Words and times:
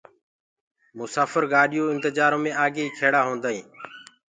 مساڦر 0.97 1.43
گآڏِيو 1.51 1.83
انتجآرو 1.93 2.37
مي 2.43 2.51
آگيئيٚ 2.65 2.95
کيڙآ 2.97 3.21
هونٚدآئينٚ 3.25 3.69